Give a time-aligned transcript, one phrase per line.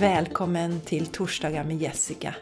[0.00, 2.34] Välkommen till Torsdagar med Jessica.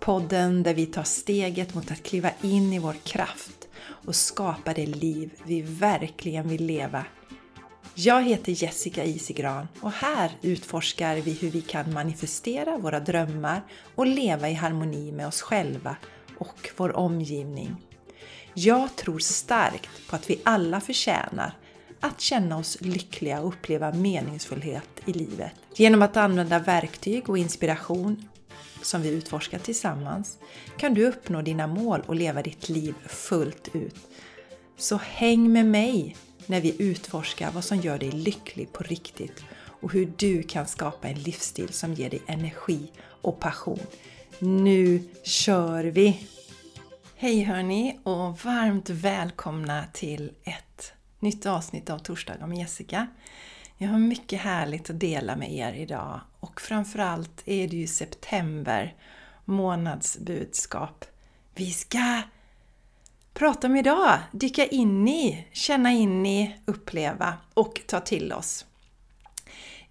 [0.00, 4.86] Podden där vi tar steget mot att kliva in i vår kraft och skapa det
[4.86, 7.04] liv vi verkligen vill leva.
[7.94, 13.62] Jag heter Jessica Isigran och här utforskar vi hur vi kan manifestera våra drömmar
[13.94, 15.96] och leva i harmoni med oss själva
[16.38, 17.76] och vår omgivning.
[18.54, 21.54] Jag tror starkt på att vi alla förtjänar
[22.00, 25.52] att känna oss lyckliga och uppleva meningsfullhet i livet.
[25.74, 28.28] Genom att använda verktyg och inspiration
[28.82, 30.38] som vi utforskar tillsammans
[30.76, 33.96] kan du uppnå dina mål och leva ditt liv fullt ut.
[34.76, 39.44] Så häng med mig när vi utforskar vad som gör dig lycklig på riktigt
[39.80, 43.80] och hur du kan skapa en livsstil som ger dig energi och passion.
[44.38, 46.26] Nu kör vi!
[47.16, 50.69] Hej hörni och varmt välkomna till ett
[51.20, 53.06] nytt avsnitt av Torsdagar med Jessica.
[53.76, 58.94] Jag har mycket härligt att dela med er idag och framförallt är det ju september
[59.44, 61.04] månadsbudskap.
[61.54, 62.22] Vi ska
[63.34, 68.66] prata om idag, dyka in i, känna in i, uppleva och ta till oss.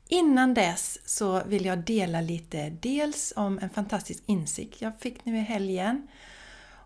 [0.08, 5.38] Innan dess så vill jag dela lite dels om en fantastisk insikt jag fick nu
[5.38, 6.08] i helgen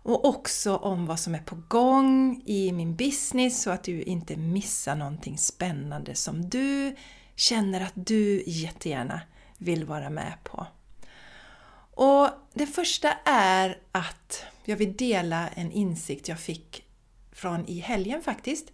[0.04, 4.36] och också om vad som är på gång i min business så att du inte
[4.36, 6.96] missar någonting spännande som du
[7.36, 9.20] känner att du jättegärna
[9.58, 10.66] vill vara med på.
[11.96, 16.84] Och Det första är att jag vill dela en insikt jag fick
[17.32, 18.72] från i helgen faktiskt.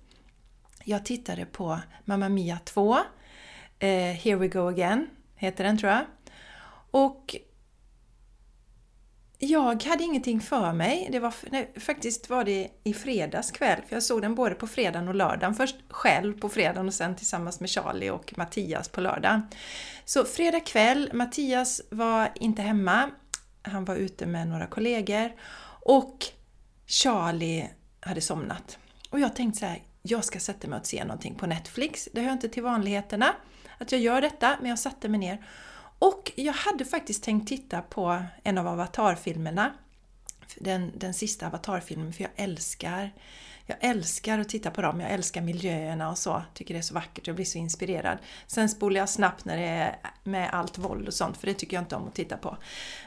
[0.84, 2.98] Jag tittade på Mamma Mia 2,
[3.78, 5.06] eh, Here We Go Again
[5.36, 6.04] heter den tror jag.
[6.90, 7.36] Och
[9.42, 11.08] jag hade ingenting för mig.
[11.12, 14.66] Det var, nej, faktiskt var det i fredags kväll, för jag såg den både på
[14.66, 15.54] fredagen och lördagen.
[15.54, 19.42] Först själv på fredagen och sen tillsammans med Charlie och Mattias på lördagen.
[20.04, 23.10] Så fredag kväll, Mattias var inte hemma.
[23.62, 25.32] Han var ute med några kollegor
[25.82, 26.26] och
[26.86, 27.70] Charlie
[28.00, 28.78] hade somnat.
[29.10, 32.08] Och jag tänkte så här, jag ska sätta mig och se någonting på Netflix.
[32.12, 33.34] Det hör inte till vanligheterna
[33.78, 35.46] att jag gör detta, men jag satte mig ner
[36.00, 39.72] och jag hade faktiskt tänkt titta på en av Avatar-filmerna.
[40.56, 43.10] Den, den sista Avatar-filmen, för jag älskar
[43.66, 46.42] jag älskar att titta på dem, jag älskar miljöerna och så.
[46.54, 48.18] Tycker det är så vackert, jag blir så inspirerad.
[48.46, 51.76] Sen spolar jag snabbt när det är med allt våld och sånt, för det tycker
[51.76, 52.56] jag inte om att titta på.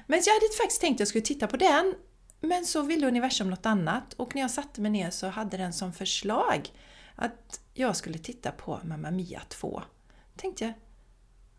[0.07, 1.93] Men jag hade faktiskt tänkt att jag skulle titta på den,
[2.39, 5.73] men så ville universum något annat och när jag satte mig ner så hade den
[5.73, 6.69] som förslag
[7.15, 9.83] att jag skulle titta på Mamma Mia 2.
[10.35, 10.73] Tänkte jag,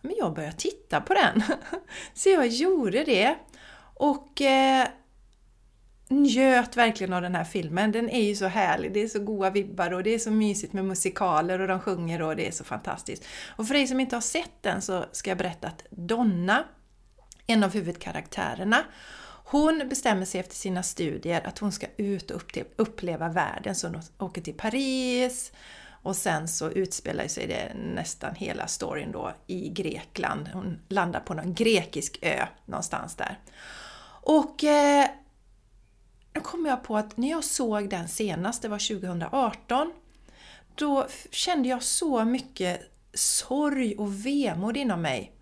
[0.04, 1.42] men jag började titta på den.
[2.14, 3.36] Så jag gjorde det.
[3.94, 4.88] Och eh,
[6.08, 7.92] njöt verkligen av den här filmen.
[7.92, 10.72] Den är ju så härlig, det är så goa vibbar och det är så mysigt
[10.72, 13.24] med musikaler och de sjunger och det är så fantastiskt.
[13.56, 16.64] Och för dig som inte har sett den så ska jag berätta att Donna,
[17.46, 18.84] en av huvudkaraktärerna,
[19.46, 23.74] hon bestämmer sig efter sina studier att hon ska ut och uppleva världen.
[23.74, 25.52] Så hon åker till Paris,
[26.04, 30.48] och sen så utspelar sig det nästan hela storyn då i Grekland.
[30.52, 33.38] Hon landar på någon grekisk ö någonstans där.
[34.22, 35.06] Och eh,
[36.32, 39.92] då kom jag på att när jag såg den senast, det var 2018,
[40.74, 42.80] då kände jag så mycket
[43.14, 45.32] sorg och vemod inom mig.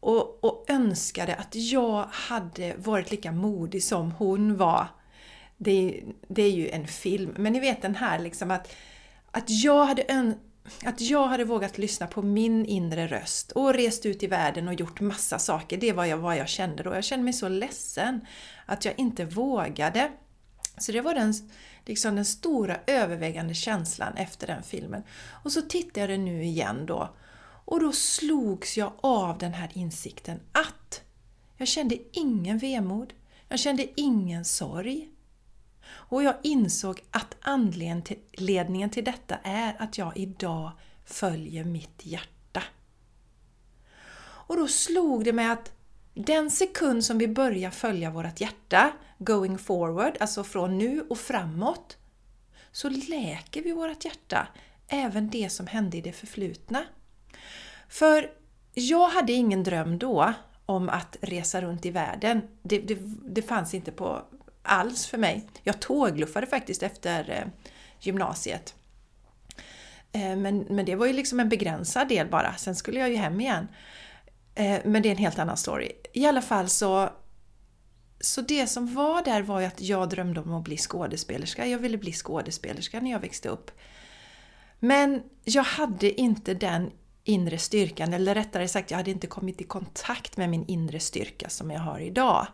[0.00, 4.86] Och, och önskade att jag hade varit lika modig som hon var.
[5.56, 8.74] Det, det är ju en film, men ni vet den här liksom att
[9.30, 10.34] att jag hade
[10.84, 14.74] att jag hade vågat lyssna på min inre röst och rest ut i världen och
[14.74, 16.94] gjort massa saker, det var jag, vad jag kände då.
[16.94, 18.20] Jag kände mig så ledsen
[18.66, 20.10] att jag inte vågade.
[20.78, 21.34] Så det var den,
[21.86, 25.02] liksom den stora övervägande känslan efter den filmen.
[25.44, 27.14] Och så tittade jag nu igen då
[27.64, 31.02] och då slogs jag av den här insikten att
[31.56, 33.12] jag kände ingen vemod,
[33.48, 35.08] jag kände ingen sorg.
[35.90, 40.72] Och jag insåg att anledningen till detta är att jag idag
[41.04, 42.62] följer mitt hjärta.
[44.20, 45.72] Och då slog det mig att
[46.14, 51.96] den sekund som vi börjar följa vårt hjärta, going forward, alltså från nu och framåt,
[52.72, 54.48] så läker vi vårt hjärta,
[54.88, 56.84] även det som hände i det förflutna.
[57.88, 58.30] För
[58.74, 60.34] jag hade ingen dröm då
[60.66, 62.42] om att resa runt i världen.
[62.62, 62.98] Det, det,
[63.28, 64.22] det fanns inte på
[64.70, 65.46] alls för mig.
[65.62, 67.68] Jag tågluffade faktiskt efter eh,
[68.00, 68.74] gymnasiet.
[70.12, 73.16] Eh, men, men det var ju liksom en begränsad del bara, sen skulle jag ju
[73.16, 73.68] hem igen.
[74.54, 75.92] Eh, men det är en helt annan story.
[76.12, 77.10] I alla fall så
[78.20, 81.66] så det som var där var ju att jag drömde om att bli skådespelerska.
[81.66, 83.70] Jag ville bli skådespelerska när jag växte upp.
[84.78, 86.90] Men jag hade inte den
[87.24, 91.48] inre styrkan, eller rättare sagt, jag hade inte kommit i kontakt med min inre styrka
[91.48, 92.46] som jag har idag.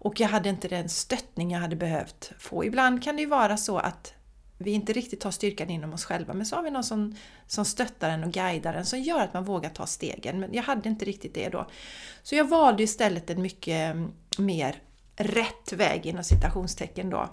[0.00, 2.64] Och jag hade inte den stöttning jag hade behövt få.
[2.64, 4.14] Ibland kan det ju vara så att
[4.58, 7.16] vi inte riktigt har styrkan inom oss själva men så har vi någon som,
[7.46, 10.40] som stöttar en och guidar en som gör att man vågar ta stegen.
[10.40, 11.66] Men jag hade inte riktigt det då.
[12.22, 14.82] Så jag valde istället en mycket mm, mer
[15.16, 17.30] rätt väg inom citationstecken då.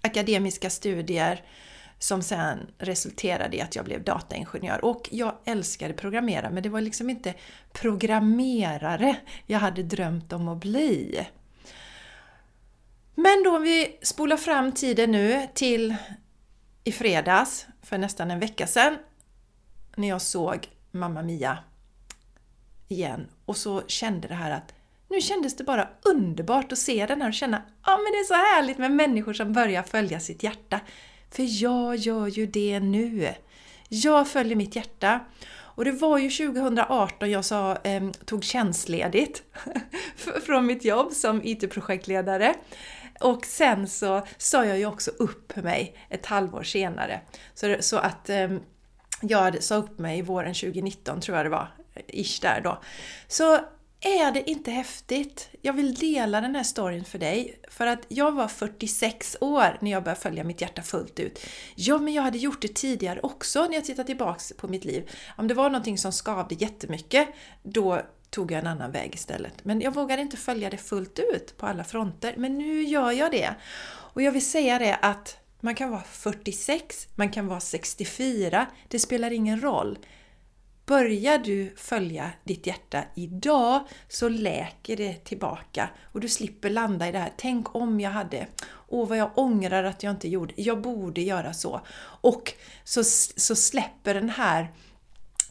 [0.00, 1.44] Akademiska studier
[1.98, 4.84] som sen resulterade i att jag blev dataingenjör.
[4.84, 7.34] Och jag älskade programmera men det var liksom inte
[7.72, 9.16] programmerare
[9.46, 11.26] jag hade drömt om att bli.
[13.20, 15.96] Men då om vi spolar fram tiden nu till
[16.84, 18.98] i fredags, för nästan en vecka sedan,
[19.96, 21.58] när jag såg Mamma Mia
[22.88, 24.74] igen och så kände det här att
[25.10, 28.18] nu kändes det bara underbart att se den här och känna att ah, men det
[28.18, 30.80] är så härligt med människor som börjar följa sitt hjärta.
[31.30, 33.34] För jag gör ju det nu.
[33.88, 35.20] Jag följer mitt hjärta.
[35.78, 39.42] Och det var ju 2018 jag sa, eh, tog tjänstledigt
[40.46, 42.54] från mitt jobb som IT-projektledare.
[43.20, 47.20] Och sen så sa jag ju också upp mig ett halvår senare.
[47.54, 48.48] Så, så att eh,
[49.20, 52.82] jag sa upp mig våren 2019 tror jag det var, eh, ish där då.
[53.28, 53.58] Så
[54.00, 55.48] är det inte häftigt?
[55.62, 57.60] Jag vill dela den här storyn för dig.
[57.68, 61.40] För att jag var 46 år när jag började följa mitt hjärta fullt ut.
[61.74, 65.10] Ja, men jag hade gjort det tidigare också när jag tittar tillbaks på mitt liv.
[65.36, 67.28] Om det var någonting som skavde jättemycket,
[67.62, 69.64] då tog jag en annan väg istället.
[69.64, 72.34] Men jag vågade inte följa det fullt ut på alla fronter.
[72.36, 73.54] Men nu gör jag det.
[73.88, 78.98] Och jag vill säga det att man kan vara 46, man kan vara 64, det
[78.98, 79.98] spelar ingen roll.
[80.86, 87.12] Börjar du följa ditt hjärta idag så läker det tillbaka och du slipper landa i
[87.12, 87.32] det här.
[87.36, 88.46] Tänk om jag hade,
[88.88, 91.80] åh vad jag ångrar att jag inte gjorde, jag borde göra så.
[92.20, 92.52] Och
[92.84, 93.04] så,
[93.36, 94.72] så släpper den här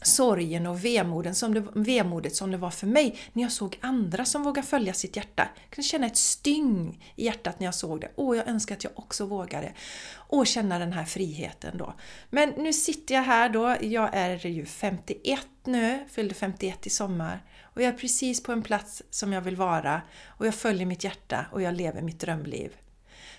[0.02, 4.24] sorgen och vemoden som det, vemodet som det var för mig när jag såg andra
[4.24, 5.48] som vågar följa sitt hjärta.
[5.54, 8.10] Jag kunde känna ett styng i hjärtat när jag såg det.
[8.16, 9.72] Åh, jag önskar att jag också vågade.
[10.14, 11.94] Och känna den här friheten då.
[12.30, 17.42] Men nu sitter jag här då, jag är ju 51 nu, fyllde 51 i sommar.
[17.62, 20.02] Och jag är precis på en plats som jag vill vara.
[20.26, 22.72] Och jag följer mitt hjärta och jag lever mitt drömliv.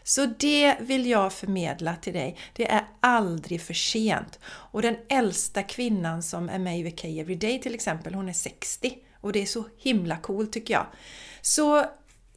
[0.03, 2.37] Så det vill jag förmedla till dig.
[2.53, 4.39] Det är aldrig för sent.
[4.45, 8.97] Och den äldsta kvinnan som är med i VK Everyday till exempel, hon är 60.
[9.21, 10.85] Och det är så himla coolt tycker jag.
[11.41, 11.85] Så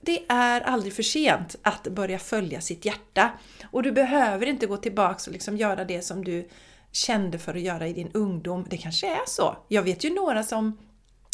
[0.00, 3.30] det är aldrig för sent att börja följa sitt hjärta.
[3.64, 6.48] Och du behöver inte gå tillbaks och liksom göra det som du
[6.92, 8.66] kände för att göra i din ungdom.
[8.70, 9.56] Det kanske är så.
[9.68, 10.78] Jag vet ju några som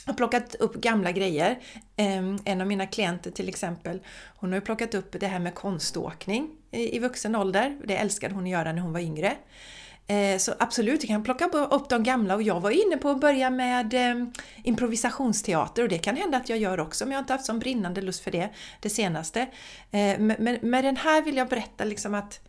[0.08, 1.58] har plockat upp gamla grejer.
[1.96, 4.00] Ehm, en av mina klienter till exempel,
[4.36, 7.76] hon har plockat upp det här med konståkning i vuxen ålder.
[7.84, 9.36] Det älskade hon att göra när hon var yngre.
[10.06, 13.20] Eh, så absolut, jag kan plocka upp de gamla och jag var inne på att
[13.20, 14.32] börja med ehm,
[14.64, 17.58] improvisationsteater och det kan hända att jag gör också men jag har inte haft sån
[17.58, 18.48] brinnande lust för det
[18.80, 19.40] det senaste.
[19.90, 22.40] Eh, men med den här vill jag berätta liksom att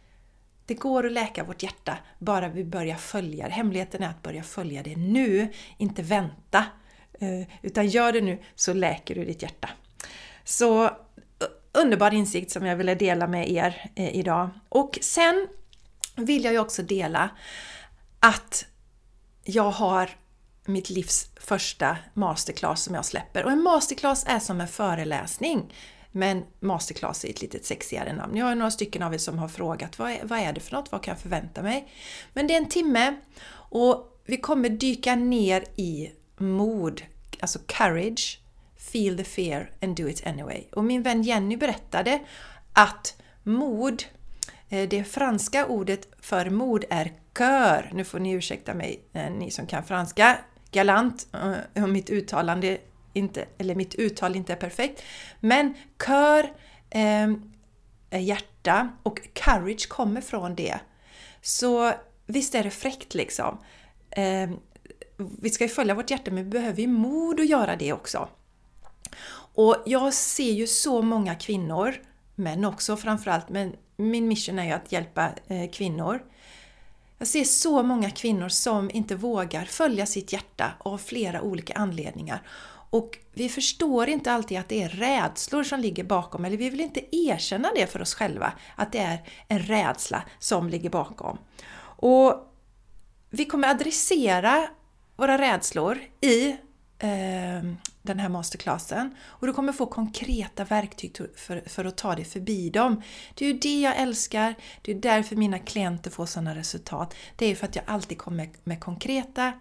[0.65, 3.53] det går att läka vårt hjärta bara vi börjar följa det.
[3.53, 6.65] Hemligheten är att börja följa det nu, inte vänta.
[7.19, 9.69] Eh, utan gör det nu så läker du ditt hjärta.
[10.44, 10.92] Så eh,
[11.71, 14.50] underbar insikt som jag ville dela med er eh, idag.
[14.69, 15.48] Och sen
[16.16, 17.30] vill jag ju också dela
[18.19, 18.66] att
[19.44, 20.10] jag har
[20.66, 23.45] mitt livs första masterclass som jag släpper.
[23.45, 25.73] Och en masterclass är som en föreläsning.
[26.11, 28.38] Men masterclass är ett lite sexigare namn.
[28.38, 30.71] Jag har några stycken av er som har frågat vad är, vad är det för
[30.76, 30.92] något?
[30.92, 31.92] Vad kan jag förvänta mig?
[32.33, 33.16] Men det är en timme
[33.52, 37.02] och vi kommer dyka ner i mod,
[37.40, 38.40] alltså courage,
[38.78, 40.64] feel the fear and do it anyway.
[40.72, 42.19] Och min vän Jenny berättade
[42.74, 44.04] att mod,
[44.69, 47.90] eh, det franska ordet för mod är cœur.
[47.94, 50.38] Nu får ni ursäkta mig, eh, ni som kan franska.
[50.72, 52.78] Galant, eh, om mitt uttalande
[53.14, 55.04] inte, eller mitt uttal inte är perfekt.
[55.40, 56.54] Men cœur
[56.90, 57.52] ehm,
[58.10, 60.80] är hjärta och courage kommer från det.
[61.42, 61.94] Så
[62.26, 63.58] visst är det fräckt liksom
[64.12, 64.60] ehm,
[65.42, 68.30] vi ska ju följa vårt hjärta men vi behöver ju mod att göra det också.
[69.56, 71.95] Och jag ser ju så många kvinnor,
[72.35, 76.23] män också framförallt, men min mission är ju att hjälpa eh, kvinnor.
[77.18, 82.42] Jag ser så många kvinnor som inte vågar följa sitt hjärta av flera olika anledningar.
[82.92, 86.81] Och vi förstår inte alltid att det är rädslor som ligger bakom, eller vi vill
[86.81, 91.38] inte erkänna det för oss själva, att det är en rädsla som ligger bakom.
[91.81, 92.54] Och
[93.30, 94.68] vi kommer adressera
[95.19, 96.49] våra rädslor i
[96.99, 97.64] eh,
[98.02, 102.69] den här masterclassen och du kommer få konkreta verktyg för, för att ta dig förbi
[102.69, 103.02] dem.
[103.33, 107.16] Det är ju det jag älskar, det är därför mina klienter får sådana resultat.
[107.35, 109.54] Det är för att jag alltid kommer med, med konkreta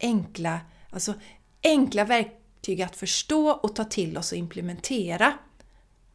[0.00, 1.14] enkla, alltså
[1.62, 5.32] enkla verktyg att förstå och ta till oss och implementera.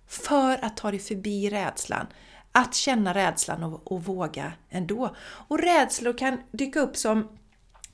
[0.07, 2.07] För att ta dig förbi rädslan.
[2.51, 5.15] Att känna rädslan och, och våga ändå.
[5.19, 7.27] Och rädslor kan dyka upp som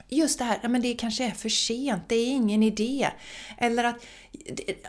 [0.08, 3.08] just det här, ja men det kanske är för sent, det är ingen idé.
[3.58, 4.06] Eller att,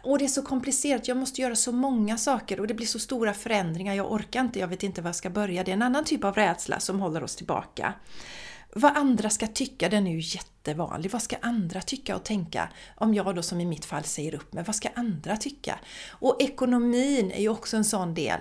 [0.03, 3.00] och det är så komplicerat, jag måste göra så många saker och det blir så
[3.00, 5.63] stora förändringar, jag orkar inte, jag vet inte var jag ska börja.
[5.63, 7.93] Det är en annan typ av rädsla som håller oss tillbaka.
[8.77, 11.12] Vad andra ska tycka, den är ju jättevanlig.
[11.12, 12.69] Vad ska andra tycka och tänka?
[12.95, 15.79] Om jag då som i mitt fall säger upp mig, vad ska andra tycka?
[16.10, 18.39] Och ekonomin är ju också en sån del.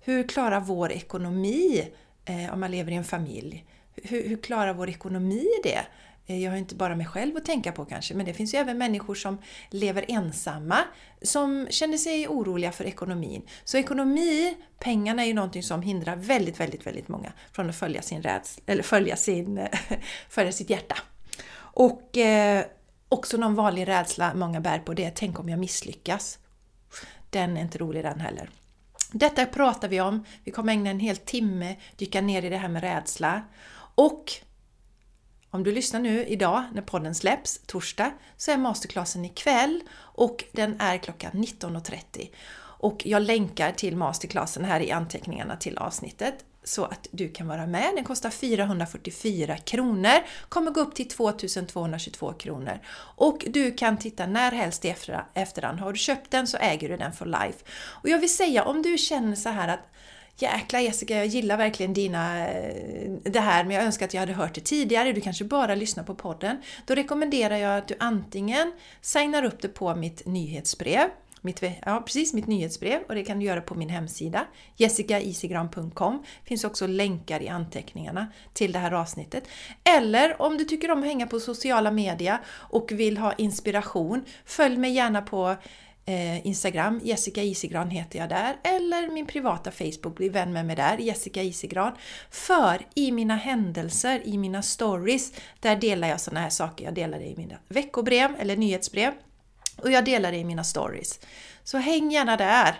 [0.00, 1.88] Hur klarar vår ekonomi
[2.24, 3.64] eh, om man lever i en familj?
[4.02, 5.86] Hur, hur klarar vår ekonomi det?
[6.26, 8.58] Eh, jag har inte bara mig själv att tänka på kanske, men det finns ju
[8.58, 9.38] även människor som
[9.70, 10.78] lever ensamma
[11.22, 13.42] som känner sig oroliga för ekonomin.
[13.64, 18.02] Så ekonomi, pengarna är ju någonting som hindrar väldigt, väldigt, väldigt många från att följa
[18.02, 19.68] sin rädsla, eller följa, sin,
[20.28, 20.96] följa sitt hjärta.
[21.56, 22.64] Och eh,
[23.08, 26.38] också någon vanlig rädsla många bär på det är tänk om jag misslyckas.
[27.30, 28.50] Den är inte rolig den heller.
[29.12, 30.24] Detta pratar vi om.
[30.44, 33.42] Vi kommer ägna en hel timme dyka ner i det här med rädsla.
[33.94, 34.32] Och
[35.50, 40.80] om du lyssnar nu idag när podden släpps, torsdag, så är masterclassen ikväll och den
[40.80, 42.30] är klockan 19.30.
[42.80, 47.66] Och jag länkar till masterclassen här i anteckningarna till avsnittet så att du kan vara
[47.66, 47.92] med.
[47.94, 52.80] Den kostar 444 kronor, kommer gå upp till 2222 kronor.
[53.16, 54.94] Och du kan titta när helst i
[55.34, 55.80] efterhand.
[55.80, 57.64] Har du köpt den så äger du den for life.
[58.02, 59.92] Och jag vill säga, om du känner så här att
[60.42, 64.32] Jäklar Jessica, jag gillar verkligen dina, eh, det här men jag önskar att jag hade
[64.32, 65.12] hört det tidigare.
[65.12, 66.56] Du kanske bara lyssnar på podden.
[66.86, 71.08] Då rekommenderar jag att du antingen signar upp dig på mitt nyhetsbrev
[71.40, 76.24] mitt, ja, precis, mitt nyhetsbrev och det kan du göra på min hemsida jessicaisigran.com.
[76.44, 79.44] finns också länkar i anteckningarna till det här avsnittet.
[79.84, 84.76] Eller om du tycker om att hänga på sociala medier och vill ha inspiration, följ
[84.76, 85.56] mig gärna på
[86.10, 90.76] eh, Instagram, Jessica Isigran heter jag där, eller min privata Facebook, bli vän med mig
[90.76, 91.92] där, Jessica Isigran.
[92.30, 96.84] För i mina händelser, i mina stories, där delar jag sådana här saker.
[96.84, 99.12] Jag delar det i mina veckobrev eller nyhetsbrev
[99.76, 101.20] och jag delar det i mina stories.
[101.64, 102.74] Så häng gärna där!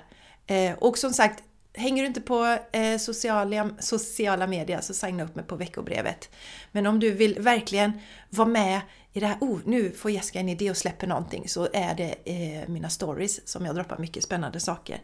[0.46, 1.42] Eh, och som sagt,
[1.74, 6.30] Hänger du inte på eh, sociala, sociala medier så signa upp mig på veckobrevet.
[6.72, 7.92] Men om du vill verkligen
[8.30, 8.80] vara med
[9.12, 12.14] i det här, oh, nu får Jessica en idé och släpper någonting, så är det
[12.24, 15.02] eh, mina stories som jag droppar mycket spännande saker.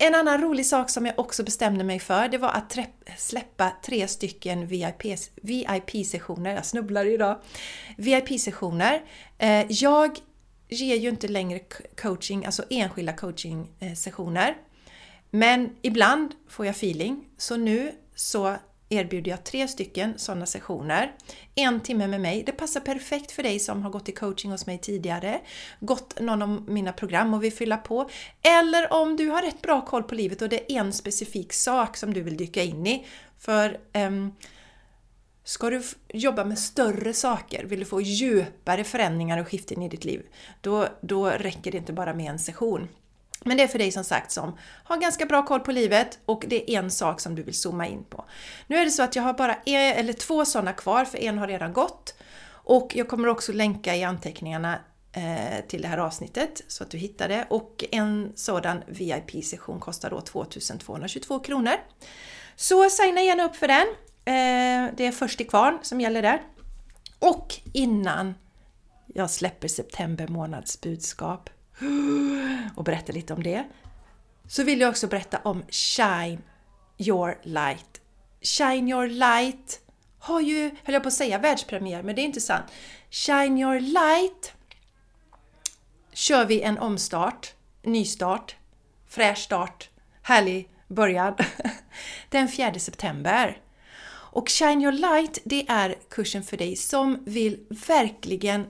[0.00, 2.78] En annan rolig sak som jag också bestämde mig för, det var att
[3.18, 4.66] släppa tre stycken
[5.42, 6.54] VIP-sessioner.
[6.54, 7.40] jag snubblar idag.
[7.96, 9.02] VIP-sessioner.
[9.38, 10.18] Eh, jag
[10.68, 11.60] ger ju inte längre
[12.02, 14.48] coaching, alltså enskilda coaching-sessioner.
[14.48, 14.54] Eh,
[15.30, 18.56] Men ibland får jag feeling, så nu så
[18.88, 21.12] erbjuder jag tre stycken sådana sessioner.
[21.54, 22.42] En timme med mig.
[22.46, 25.40] Det passar perfekt för dig som har gått i coaching hos mig tidigare,
[25.80, 28.10] gått någon av mina program och vill fylla på.
[28.42, 31.96] Eller om du har rätt bra koll på livet och det är en specifik sak
[31.96, 33.06] som du vill dyka in i.
[33.38, 34.32] För um,
[35.48, 40.04] Ska du jobba med större saker, vill du få djupare förändringar och skiften i ditt
[40.04, 40.22] liv,
[40.60, 42.88] då, då räcker det inte bara med en session.
[43.44, 46.44] Men det är för dig som sagt som har ganska bra koll på livet och
[46.46, 48.24] det är en sak som du vill zooma in på.
[48.66, 51.38] Nu är det så att jag har bara en, eller två sådana kvar, för en
[51.38, 52.14] har redan gått.
[52.50, 54.78] Och jag kommer också länka i anteckningarna
[55.12, 57.46] eh, till det här avsnittet så att du hittar det.
[57.50, 61.74] Och en sådan VIP-session kostar då 2222 kronor.
[62.56, 63.86] Så signa gärna upp för den.
[64.24, 66.42] Eh, det är först i kvarn som gäller där.
[67.18, 68.34] Och innan
[69.06, 71.50] jag släpper september månads budskap
[72.74, 73.64] och berätta lite om det.
[74.48, 76.42] Så vill jag också berätta om Shine
[76.98, 78.00] Your Light.
[78.40, 79.80] Shine Your Light
[80.18, 82.64] har ju, höll jag på att säga, världspremiär, men det är inte sant.
[83.10, 84.52] Shine Your Light
[86.12, 88.56] kör vi en omstart, nystart,
[89.08, 89.90] fräsch start,
[90.22, 91.34] härlig början
[92.28, 93.62] den 4 september.
[94.30, 98.66] Och Shine Your Light, det är kursen för dig som vill verkligen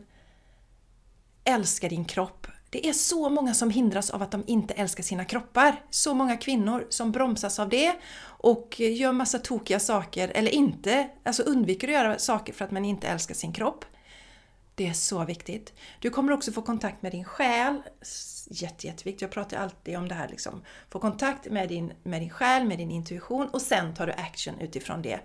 [1.44, 2.37] älska din kropp,
[2.70, 5.82] det är så många som hindras av att de inte älskar sina kroppar.
[5.90, 11.42] Så många kvinnor som bromsas av det och gör massa tokiga saker, eller inte, alltså
[11.42, 13.84] undviker att göra saker för att man inte älskar sin kropp.
[14.74, 15.72] Det är så viktigt.
[16.00, 17.82] Du kommer också få kontakt med din själ.
[18.50, 19.22] Jätte, jätteviktigt.
[19.22, 20.28] Jag pratar alltid om det här.
[20.28, 20.62] Liksom.
[20.90, 24.60] Få kontakt med din, med din själ, med din intuition och sen tar du action
[24.60, 25.20] utifrån det.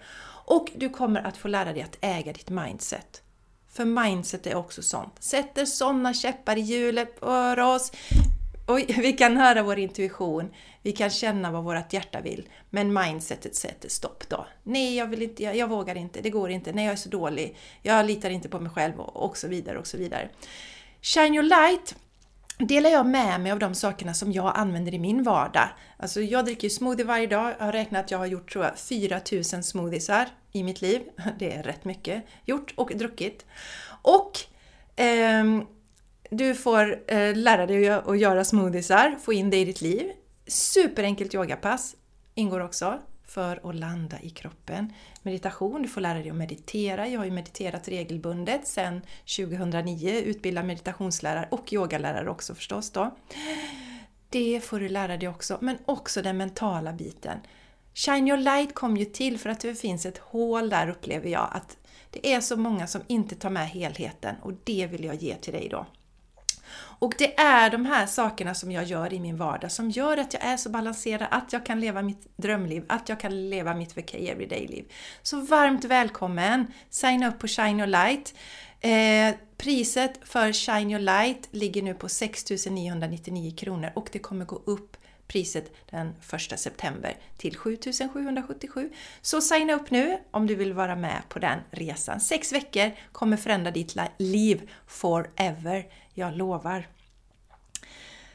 [0.46, 3.23] Och du kommer att få lära dig att äga ditt mindset.
[3.74, 5.24] För mindset är också sånt.
[5.24, 7.92] Sätter sådana käppar i hjulet för oss.
[8.66, 13.56] och vi kan höra vår intuition, vi kan känna vad vårt hjärta vill, men mindsetet
[13.56, 14.48] sätter stopp då.
[14.64, 17.10] Nej, jag vill inte, jag, jag, vågar inte, det går inte, nej jag är så
[17.10, 20.30] dålig, jag litar inte på mig själv och, och så vidare och så vidare.
[21.02, 21.96] Shine your light
[22.58, 25.70] delar jag med mig av de sakerna som jag använder i min vardag.
[25.98, 27.54] Alltså jag dricker ju smoothie varje dag.
[27.58, 31.02] Jag har räknat att jag har gjort tror jag 4000 smoothiesar i mitt liv.
[31.40, 33.46] Det är rätt mycket gjort och druckit.
[34.02, 34.40] Och
[35.00, 35.44] eh,
[36.30, 40.12] du får eh, lära dig att göra smoothiesar, få in det i ditt liv.
[40.48, 41.96] Superenkelt yogapass
[42.36, 44.94] ingår också för att landa i kroppen.
[45.22, 47.08] Meditation, du får lära dig att meditera.
[47.08, 49.02] Jag har ju mediterat regelbundet sedan
[49.38, 53.16] 2009, utbildad meditationslärare och yogalärare också förstås då.
[54.30, 57.38] Det får du lära dig också, men också den mentala biten.
[57.94, 61.50] Shine your light kom ju till för att det finns ett hål där upplever jag,
[61.52, 61.78] att
[62.10, 65.54] det är så många som inte tar med helheten och det vill jag ge till
[65.54, 65.86] dig då.
[67.00, 70.34] Och det är de här sakerna som jag gör i min vardag som gör att
[70.34, 73.98] jag är så balanserad, att jag kan leva mitt drömliv, att jag kan leva mitt
[73.98, 74.86] VK Everyday-liv.
[75.22, 76.68] Så varmt välkommen!
[76.90, 78.34] Signa upp på Shine Your Light.
[78.80, 84.46] Eh, priset för Shine Your Light ligger nu på 6 999 kronor och det kommer
[84.46, 84.98] gå upp
[85.34, 88.90] priset den 1 september till 7777.
[89.22, 92.20] Så signa upp nu om du vill vara med på den resan.
[92.20, 95.86] Sex veckor kommer förändra ditt liv forever.
[96.14, 96.88] Jag lovar.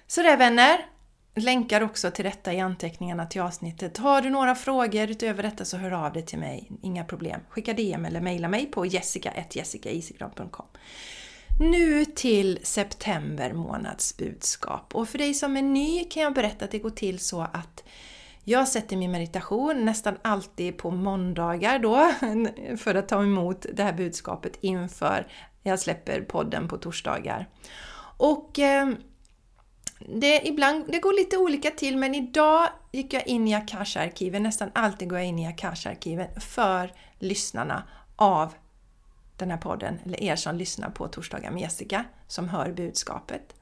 [0.07, 0.87] Så det vänner,
[1.35, 3.99] länkar också till detta i anteckningarna till avsnittet.
[3.99, 7.41] Har du några frågor utöver detta så hör av dig till mig, inga problem.
[7.49, 10.67] Skicka DM eller mejla mig på jessica.jessicaisigran.com
[11.61, 14.95] nu till september månads budskap.
[14.95, 17.85] Och för dig som är ny kan jag berätta att det går till så att
[18.45, 22.13] jag sätter min meditation nästan alltid på måndagar då
[22.77, 25.27] för att ta emot det här budskapet inför
[25.63, 27.49] jag släpper podden på torsdagar.
[28.17, 28.89] Och eh,
[30.15, 34.71] det, ibland, det går lite olika till men idag gick jag in i Akasha-arkiven, nästan
[34.75, 37.83] alltid går jag in i Akasha-arkiven för lyssnarna
[38.17, 38.55] av
[39.39, 43.55] den här podden, eller er som lyssnar på Torsdagar med Jessica, som hör budskapet.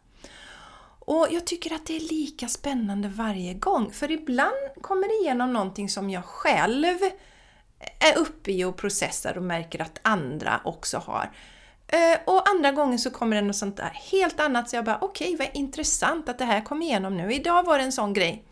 [1.06, 5.52] Och jag tycker att det är lika spännande varje gång, för ibland kommer det igenom
[5.52, 6.96] någonting som jag själv
[7.98, 11.30] är uppe i och processar och märker att andra också har.
[11.88, 14.98] Eh, och andra gånger så kommer det något sånt där helt annat, så jag bara
[15.00, 17.32] okej, okay, vad intressant att det här kom igenom nu.
[17.32, 18.44] Idag var det en sån grej.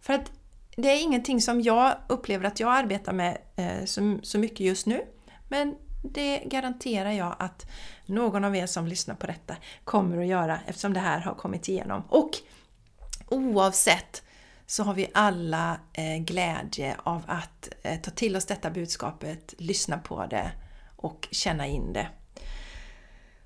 [0.00, 0.32] För att
[0.76, 3.84] det är ingenting som jag upplever att jag arbetar med eh,
[4.22, 5.02] så mycket just nu.
[5.48, 7.66] Men det garanterar jag att
[8.06, 11.68] någon av er som lyssnar på detta kommer att göra eftersom det här har kommit
[11.68, 12.02] igenom.
[12.08, 12.30] Och
[13.28, 14.22] oavsett
[14.66, 19.98] så har vi alla eh, glädje av att eh, ta till oss detta budskapet, lyssna
[19.98, 20.50] på det
[20.96, 22.08] och känna in det.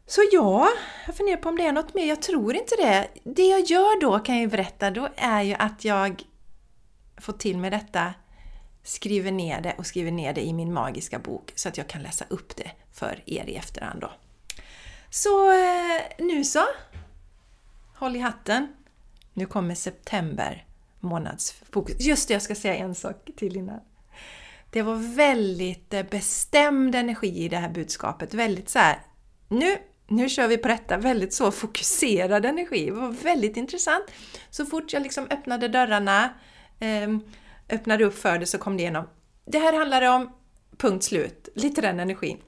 [0.07, 0.69] Så ja,
[1.07, 2.07] jag funderar på om det är något mer.
[2.07, 3.09] Jag tror inte det.
[3.25, 6.23] Det jag gör då kan jag ju berätta, då är ju att jag
[7.17, 8.14] får till mig detta,
[8.85, 12.03] skriver ner det och skriver ner det i min magiska bok så att jag kan
[12.03, 14.12] läsa upp det för er i efterhand då.
[15.11, 16.64] Så eh, nu så!
[17.94, 18.75] Håll i hatten!
[19.33, 20.66] Nu kommer september
[21.01, 22.01] månadsfokus.
[22.01, 23.81] Just det, jag ska säga en sak till innan.
[24.70, 28.35] Det var väldigt eh, bestämd energi i det här budskapet.
[28.35, 28.99] Väldigt så här,
[29.49, 32.87] nu nu kör vi på detta, väldigt så fokuserad energi.
[32.87, 34.05] Det var väldigt intressant.
[34.51, 36.25] Så fort jag liksom öppnade dörrarna,
[36.81, 37.09] eh,
[37.70, 39.05] öppnade upp för det så kom det igenom.
[39.46, 40.33] Det här handlar om
[40.77, 42.38] punkt slut, lite den energin.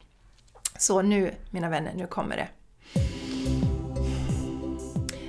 [0.79, 2.49] Så nu, mina vänner, nu kommer det.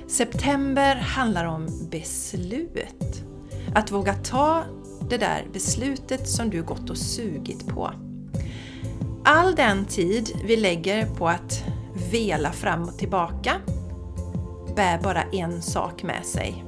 [0.08, 3.22] September handlar om beslut.
[3.74, 4.64] Att våga ta
[5.10, 7.92] det där beslutet som du gått och sugit på.
[9.24, 11.64] All den tid vi lägger på att
[12.10, 13.52] vela fram och tillbaka
[14.76, 16.67] bär bara en sak med sig.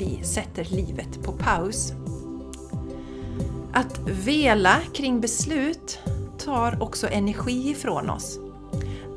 [0.00, 1.92] Vi sätter livet på paus.
[3.72, 5.98] Att vela kring beslut
[6.38, 8.38] tar också energi ifrån oss.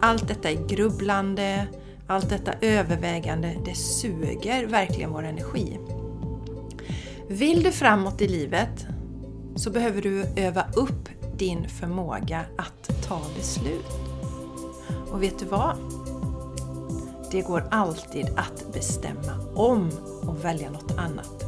[0.02, 1.68] Allt detta är grubblande,
[2.08, 5.80] allt detta övervägande, det suger verkligen vår energi.
[7.28, 8.86] Vill du framåt i livet
[9.56, 13.92] så behöver du öva upp din förmåga att ta beslut.
[15.12, 16.03] Och vet du vad?
[17.34, 19.90] Det går alltid att bestämma om
[20.22, 21.46] och välja något annat.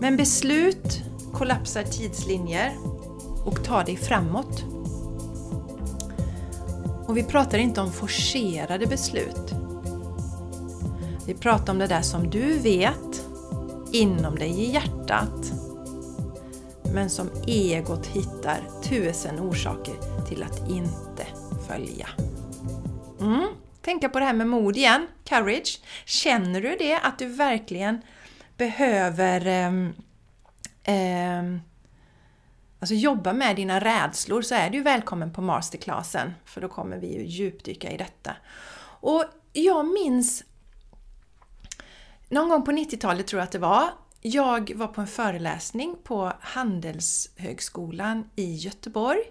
[0.00, 2.72] Men beslut kollapsar tidslinjer
[3.44, 4.64] och tar dig framåt.
[7.06, 9.54] Och vi pratar inte om forcerade beslut.
[11.26, 13.26] Vi pratar om det där som du vet
[13.92, 15.52] inom dig i hjärtat
[16.94, 19.94] men som egot hittar tusen orsaker
[20.28, 21.26] till att inte
[21.68, 22.08] följa.
[23.20, 23.48] Mm
[23.82, 25.80] tänka på det här med mod igen, courage.
[26.04, 28.02] Känner du det, att du verkligen
[28.56, 29.72] behöver eh,
[30.94, 31.56] eh,
[32.80, 37.14] alltså jobba med dina rädslor så är du välkommen på masterclassen för då kommer vi
[37.14, 38.36] ju djupdyka i detta.
[39.00, 40.44] Och jag minns
[42.28, 43.88] någon gång på 90-talet tror jag att det var.
[44.20, 49.22] Jag var på en föreläsning på Handelshögskolan i Göteborg.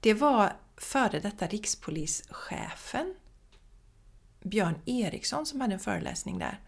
[0.00, 3.14] Det var före detta rikspolischefen
[4.46, 6.60] Björn Eriksson som hade en föreläsning där.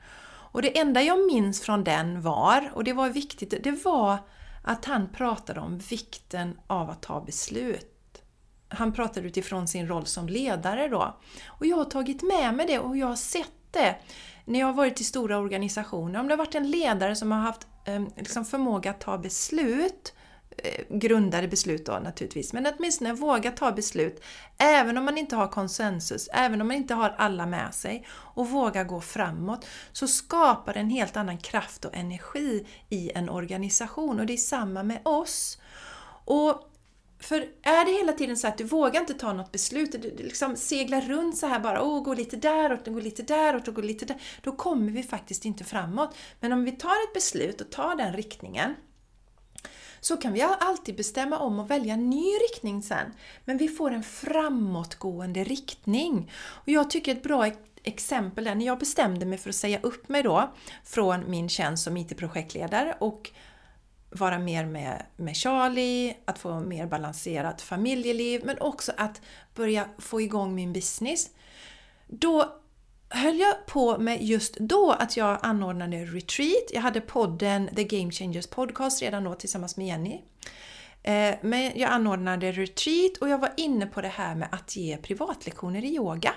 [0.52, 4.18] Och det enda jag minns från den var, och det var viktigt, det var
[4.64, 8.22] att han pratade om vikten av att ta beslut.
[8.68, 11.16] Han pratade utifrån sin roll som ledare då.
[11.46, 13.96] Och jag har tagit med mig det och jag har sett det
[14.44, 16.20] när jag har varit i stora organisationer.
[16.20, 20.14] Om det har varit en ledare som har haft eh, liksom förmåga att ta beslut
[20.64, 24.24] Eh, grundade beslut då naturligtvis, men åtminstone våga ta beslut
[24.58, 28.48] även om man inte har konsensus, även om man inte har alla med sig och
[28.48, 34.20] våga gå framåt så skapar det en helt annan kraft och energi i en organisation
[34.20, 35.58] och det är samma med oss.
[36.24, 36.70] Och
[37.20, 40.56] för är det hela tiden så att du vågar inte ta något beslut, du liksom
[40.56, 44.04] seglar runt så här bara, åh, gå lite däråt, gå lite däråt och gå lite
[44.04, 46.16] där, då kommer vi faktiskt inte framåt.
[46.40, 48.74] Men om vi tar ett beslut och tar den riktningen,
[50.00, 53.12] så kan vi alltid bestämma om och välja en ny riktning sen.
[53.44, 56.30] Men vi får en framåtgående riktning.
[56.40, 57.50] Och jag tycker ett bra
[57.82, 60.52] exempel är när jag bestämde mig för att säga upp mig då
[60.84, 63.30] från min tjänst som IT-projektledare och
[64.10, 69.20] vara mer med, med Charlie, att få mer balanserat familjeliv men också att
[69.54, 71.30] börja få igång min business.
[72.06, 72.60] Då
[73.08, 76.70] höll jag på med just då att jag anordnade retreat.
[76.72, 80.20] Jag hade podden The Game Changers Podcast redan då tillsammans med Jenny.
[81.02, 84.96] Eh, men jag anordnade retreat och jag var inne på det här med att ge
[84.96, 86.34] privatlektioner i yoga.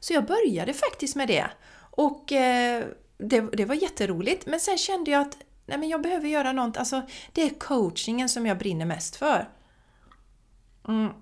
[0.00, 1.46] Så jag började faktiskt med det.
[1.90, 2.84] Och eh,
[3.18, 4.46] det, det var jätteroligt.
[4.46, 5.36] Men sen kände jag att
[5.66, 6.76] nej men jag behöver göra något.
[6.76, 9.48] Alltså, det är coachingen som jag brinner mest för.
[10.88, 11.12] Mm.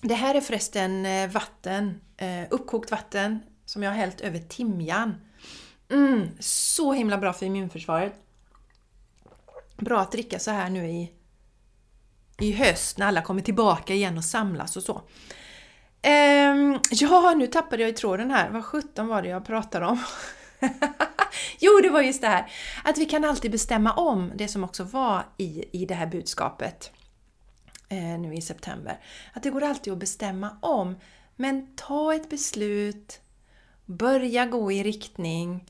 [0.00, 5.14] Det här är förresten eh, vatten, eh, uppkokt vatten som jag har hällt över timjan.
[5.90, 8.14] Mm, så himla bra för immunförsvaret.
[9.76, 11.12] Bra att dricka så här nu i,
[12.40, 15.02] i höst när alla kommer tillbaka igen och samlas och så.
[16.02, 18.50] Ehm, ja, nu tappade jag i tråden här.
[18.50, 20.02] Vad sjutton var det jag pratade om?
[21.58, 22.52] jo, det var just det här
[22.84, 26.92] att vi kan alltid bestämma om det som också var i, i det här budskapet
[27.88, 29.00] Eh, nu i september.
[29.32, 30.96] Att det går alltid att bestämma om.
[31.36, 33.20] Men ta ett beslut,
[33.84, 35.64] börja gå i riktning,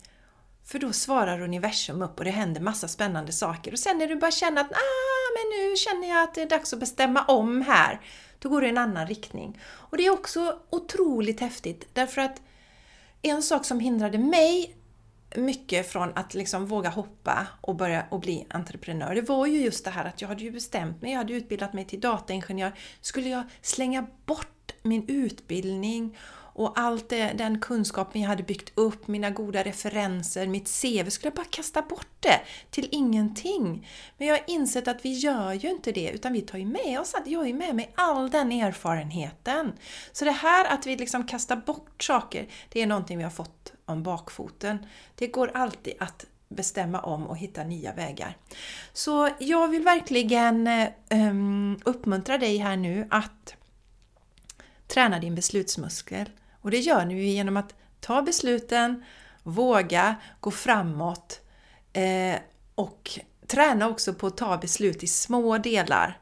[0.64, 3.72] för då svarar universum upp och det händer massa spännande saker.
[3.72, 6.48] Och sen när du bara känner att ah, men nu känner jag att det är
[6.48, 8.00] dags att bestämma om här,
[8.38, 9.61] då går du i en annan riktning.
[9.64, 12.42] Och det är också otroligt häftigt därför att
[13.22, 14.76] en sak som hindrade mig
[15.34, 19.84] mycket från att liksom våga hoppa och börja och bli entreprenör, det var ju just
[19.84, 22.72] det här att jag hade ju bestämt mig, jag hade utbildat mig till dataingenjör.
[23.00, 26.16] Skulle jag slänga bort min utbildning
[26.56, 31.28] och allt det, den kunskapen jag hade byggt upp, mina goda referenser, mitt CV, skulle
[31.28, 33.88] jag bara kasta bort det till ingenting.
[34.18, 37.00] Men jag har insett att vi gör ju inte det, utan vi tar ju med
[37.00, 39.72] oss att jag har ju med mig all den erfarenheten.
[40.12, 43.72] Så det här att vi liksom kastar bort saker, det är någonting vi har fått
[43.87, 44.87] om bakfoten.
[45.14, 48.37] Det går alltid att bestämma om och hitta nya vägar.
[48.92, 53.55] Så jag vill verkligen eh, ehm, uppmuntra dig här nu att
[54.87, 56.31] träna din beslutsmuskel.
[56.61, 59.05] Och det gör ni genom att ta besluten,
[59.42, 61.40] våga gå framåt
[61.92, 62.37] eh,
[62.75, 66.20] och träna också på att ta beslut i små delar.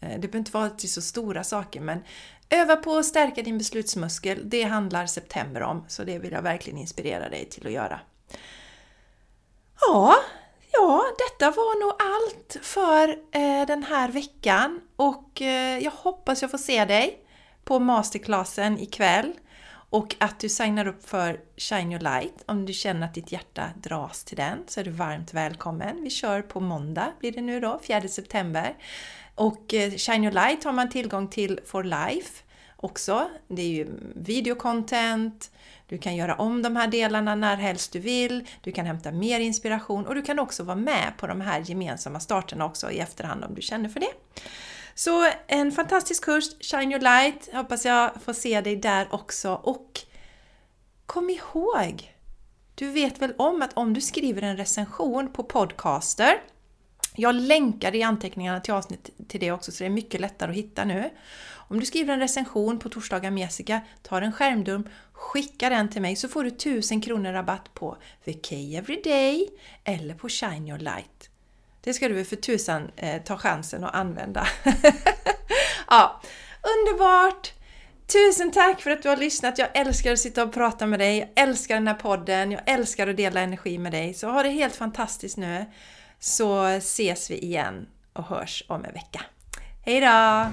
[0.00, 2.02] Eh, det behöver inte vara till så stora saker men
[2.50, 4.50] öva på att stärka din beslutsmuskel.
[4.50, 8.00] Det handlar september om så det vill jag verkligen inspirera dig till att göra.
[9.80, 10.14] Ja,
[10.72, 16.50] ja detta var nog allt för eh, den här veckan och eh, jag hoppas jag
[16.50, 17.18] får se dig
[17.64, 19.32] på masterclassen ikväll
[19.90, 22.44] och att du signar upp för Shine Your Light.
[22.46, 26.02] Om du känner att ditt hjärta dras till den så är du varmt välkommen.
[26.02, 28.74] Vi kör på måndag, blir det nu då, 4 september.
[29.36, 32.42] Och eh, Shine Your Light har man tillgång till for life
[32.76, 33.30] också.
[33.48, 35.50] Det är ju videocontent,
[35.86, 39.40] du kan göra om de här delarna när helst du vill, du kan hämta mer
[39.40, 43.44] inspiration och du kan också vara med på de här gemensamma starterna också i efterhand
[43.44, 44.12] om du känner för det.
[44.94, 49.52] Så en fantastisk kurs, Shine Your Light, hoppas jag får se dig där också.
[49.52, 50.00] Och
[51.06, 52.14] kom ihåg,
[52.74, 56.40] du vet väl om att om du skriver en recension på Podcaster,
[57.16, 60.56] jag länkar i anteckningarna till avsnitt till det också så det är mycket lättare att
[60.56, 61.10] hitta nu.
[61.68, 66.02] Om du skriver en recension på Torsdagar med Jessica, tar en skärmdump, skicka den till
[66.02, 69.48] mig så får du 1000 kronor rabatt på VK Everyday
[69.84, 71.30] eller på Shine Your Light.
[71.80, 74.46] Det ska du för tusan eh, ta chansen att använda.
[75.88, 76.22] ja,
[76.62, 77.52] underbart!
[78.06, 79.58] Tusen tack för att du har lyssnat!
[79.58, 83.06] Jag älskar att sitta och prata med dig, jag älskar den här podden, jag älskar
[83.06, 84.14] att dela energi med dig.
[84.14, 85.64] Så ha det helt fantastiskt nu,
[86.20, 89.20] så ses vi igen och hörs om en vecka.
[89.84, 90.50] Hejdå!